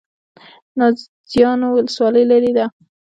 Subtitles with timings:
[0.77, 2.65] نازیانو ولسوالۍ لیرې ده؟